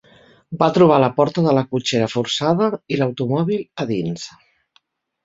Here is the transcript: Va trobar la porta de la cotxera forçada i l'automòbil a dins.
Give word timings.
Va 0.61 0.67
trobar 0.77 0.95
la 1.01 1.09
porta 1.19 1.43
de 1.47 1.53
la 1.57 1.63
cotxera 1.73 2.07
forçada 2.13 2.71
i 2.97 2.99
l'automòbil 3.01 3.63
a 3.85 3.87
dins. 3.93 4.25